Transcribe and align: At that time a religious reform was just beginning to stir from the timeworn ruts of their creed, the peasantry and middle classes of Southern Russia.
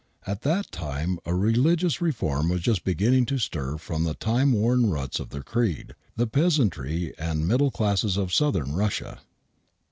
At 0.25 0.41
that 0.41 0.71
time 0.71 1.19
a 1.27 1.35
religious 1.35 2.01
reform 2.01 2.49
was 2.49 2.61
just 2.61 2.83
beginning 2.83 3.27
to 3.27 3.37
stir 3.37 3.77
from 3.77 4.03
the 4.03 4.15
timeworn 4.15 4.89
ruts 4.89 5.19
of 5.19 5.29
their 5.29 5.43
creed, 5.43 5.93
the 6.15 6.25
peasantry 6.25 7.13
and 7.19 7.47
middle 7.47 7.69
classes 7.69 8.17
of 8.17 8.33
Southern 8.33 8.73
Russia. 8.73 9.19